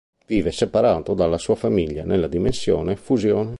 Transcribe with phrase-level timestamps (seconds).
[0.25, 3.49] Vive separato dalla sua famiglia nella Dimensione Fusione.